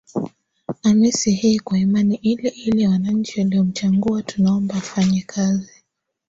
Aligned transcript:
amisi 0.89 1.31
hii 1.31 1.59
kwa 1.59 1.77
imani 1.77 2.15
ile 2.15 2.49
ile 2.49 2.81
ya 2.83 2.89
wananchi 2.89 3.39
waliomchangua 3.41 4.23
tunaomba 4.23 4.75
afanye 4.75 5.21
kazi 5.21 5.81